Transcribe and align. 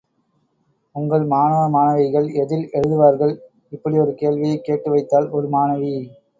உங்கள் 0.95 1.25
மாணவ 1.25 1.69
மாணவிகள் 1.69 2.31
எதில் 2.33 2.69
எழுதுவார்கள்? 2.73 3.35
இப்படியொரு 3.69 4.15
கேள்வியைக் 4.15 4.63
கேட்டு 4.63 4.91
வைத்தாள், 4.91 5.29
ஒரு 5.29 5.49
மாணவி. 5.49 5.95